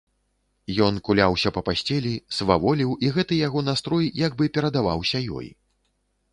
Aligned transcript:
Ён 0.85 0.95
куляўся 1.09 1.51
па 1.57 1.61
пасцелі, 1.67 2.13
сваволіў, 2.39 2.95
і 3.07 3.13
гэты 3.19 3.41
яго 3.47 3.59
настрой 3.69 4.11
як 4.25 4.31
бы 4.41 4.53
перадаваўся 4.59 5.27
ёй. 5.41 5.47